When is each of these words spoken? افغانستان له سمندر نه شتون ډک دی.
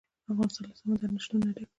افغانستان 0.31 0.63
له 0.69 0.75
سمندر 0.79 1.09
نه 1.15 1.19
شتون 1.23 1.39
ډک 1.45 1.55
دی. 1.57 1.65